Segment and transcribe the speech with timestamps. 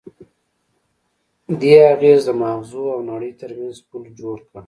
[1.59, 4.57] دې اغېز د ماغزو او نړۍ ترمنځ پُل جوړ کړ.